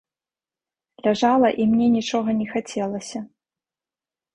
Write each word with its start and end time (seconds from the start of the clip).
Ляжала, 1.09 1.53
і 1.65 1.69
мне 1.75 1.93
нічога 1.99 2.29
не 2.41 2.51
хацелася. 2.57 3.19